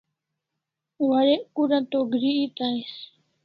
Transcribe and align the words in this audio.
Warek 1.09 1.43
kura 1.55 1.79
to 1.91 1.99
gri 2.11 2.31
eta 2.45 2.65
ais 2.71 2.93